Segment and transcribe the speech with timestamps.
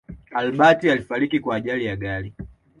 [0.31, 2.33] albert alifariki kwa ajari ya gari